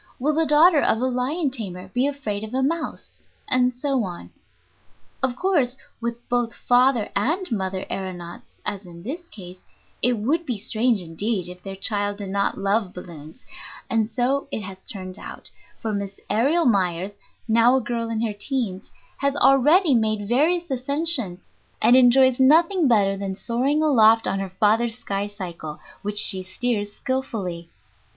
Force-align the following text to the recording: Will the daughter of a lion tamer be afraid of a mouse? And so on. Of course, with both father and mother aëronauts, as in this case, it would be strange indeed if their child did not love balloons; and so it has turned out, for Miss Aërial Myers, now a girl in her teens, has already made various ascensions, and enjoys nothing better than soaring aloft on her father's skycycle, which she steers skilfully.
Will 0.17 0.33
the 0.33 0.47
daughter 0.47 0.81
of 0.81 0.99
a 0.99 1.05
lion 1.05 1.51
tamer 1.51 1.89
be 1.89 2.07
afraid 2.07 2.43
of 2.43 2.55
a 2.55 2.63
mouse? 2.63 3.21
And 3.47 3.71
so 3.71 4.03
on. 4.03 4.31
Of 5.21 5.35
course, 5.35 5.77
with 6.01 6.27
both 6.27 6.55
father 6.55 7.11
and 7.15 7.51
mother 7.51 7.85
aëronauts, 7.85 8.55
as 8.65 8.83
in 8.83 9.03
this 9.03 9.27
case, 9.29 9.59
it 10.01 10.13
would 10.13 10.43
be 10.43 10.57
strange 10.57 11.03
indeed 11.03 11.47
if 11.47 11.61
their 11.61 11.75
child 11.75 12.17
did 12.17 12.29
not 12.31 12.57
love 12.57 12.93
balloons; 12.93 13.45
and 13.91 14.09
so 14.09 14.47
it 14.49 14.61
has 14.61 14.87
turned 14.87 15.19
out, 15.19 15.51
for 15.79 15.93
Miss 15.93 16.19
Aërial 16.31 16.65
Myers, 16.65 17.11
now 17.47 17.75
a 17.75 17.79
girl 17.81 18.09
in 18.09 18.21
her 18.25 18.33
teens, 18.33 18.89
has 19.19 19.35
already 19.35 19.93
made 19.93 20.27
various 20.27 20.71
ascensions, 20.71 21.45
and 21.79 21.95
enjoys 21.95 22.39
nothing 22.39 22.87
better 22.87 23.15
than 23.15 23.35
soaring 23.35 23.83
aloft 23.83 24.25
on 24.27 24.39
her 24.39 24.49
father's 24.49 24.95
skycycle, 24.95 25.77
which 26.01 26.17
she 26.17 26.41
steers 26.41 26.91
skilfully. 26.91 27.69